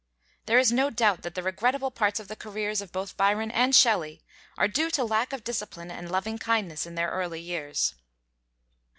[0.47, 3.75] There is no doubt that the regrettable parts of the careers of both Byron and
[3.75, 4.23] Shelley
[4.57, 7.93] are due to lack of discipline and loving kindness in their early years.